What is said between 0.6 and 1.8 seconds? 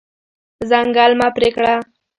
ځنګل مه پرې کړه.